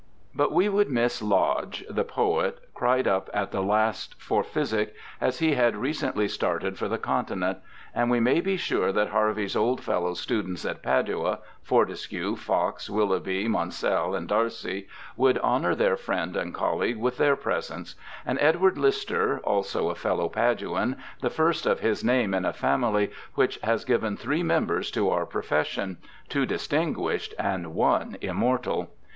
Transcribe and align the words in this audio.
But 0.33 0.51
we 0.51 0.67
would 0.67 0.89
miss 0.89 1.21
Lodge, 1.21 1.85
the 1.87 2.03
poet,' 2.03 2.57
cried 2.73 3.07
up 3.07 3.31
to 3.31 3.47
the 3.51 3.61
last 3.61 4.19
for 4.19 4.43
physic,' 4.43 4.95
as 5.21 5.37
he 5.37 5.53
had 5.53 5.75
recently 5.75 6.27
started 6.27 6.75
for 6.79 6.87
the 6.87 6.97
Continent. 6.97 7.59
And 7.93 8.09
we 8.09 8.19
may 8.19 8.41
be 8.41 8.57
sure 8.57 8.91
that 8.93 9.09
Harvey's 9.09 9.55
old 9.55 9.79
fellow 9.83 10.15
students 10.15 10.65
at 10.65 10.81
Padua— 10.81 11.37
Fortescue, 11.71 12.35
Fox, 12.35 12.89
Willoughby, 12.89 13.47
Mounsell, 13.47 14.15
and 14.15 14.27
Darcy— 14.27 14.87
would 15.23 15.37
honour 15.37 15.75
their 15.75 15.97
friend 15.97 16.35
and 16.35 16.51
colleague 16.51 16.97
with 16.97 17.17
their 17.17 17.35
presence; 17.35 17.93
and 18.25 18.39
Edward 18.41 18.79
Lister, 18.79 19.37
also 19.43 19.89
a 19.91 19.93
fellow 19.93 20.29
Paduan, 20.29 20.95
the 21.19 21.29
first 21.29 21.67
of 21.67 21.81
his 21.81 22.03
name 22.03 22.33
in 22.33 22.43
a 22.43 22.53
family 22.53 23.11
which 23.35 23.59
has 23.61 23.85
given 23.85 24.17
three 24.17 24.41
members 24.41 24.89
to 24.89 25.11
our 25.11 25.27
pro 25.27 25.43
fession— 25.43 25.97
two 26.27 26.47
distinguished 26.47 27.35
and 27.37 27.75
one 27.75 28.17
immortal. 28.21 28.89